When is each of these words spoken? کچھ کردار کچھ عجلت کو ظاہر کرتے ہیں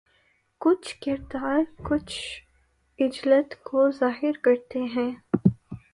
کچھ 0.61 0.95
کردار 1.01 1.59
کچھ 1.83 2.15
عجلت 2.99 3.53
کو 3.63 3.89
ظاہر 3.91 4.31
کرتے 4.43 4.79
ہیں 4.95 5.11